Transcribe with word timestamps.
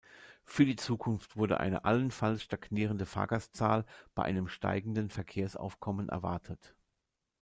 Für 0.45 0.65
die 0.65 0.77
Zukunft 0.77 1.37
wurde 1.37 1.59
eine 1.59 1.85
allenfalls 1.85 2.41
stagnierende 2.41 3.05
Fahrgastzahl 3.05 3.85
bei 4.15 4.23
einem 4.23 4.47
steigenden 4.47 5.11
Verkehrsaufkommen 5.11 6.09
erwartet. 6.09 6.73